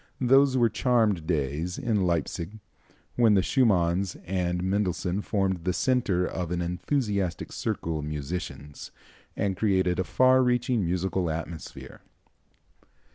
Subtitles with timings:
[0.19, 2.49] Those were charmed days in Leipsic
[3.17, 8.89] when the Schumanns and Mendelssohn formed the centre of an enthusiastic circle of musicians,
[9.37, 12.01] and created a far reaching musical atmosphere.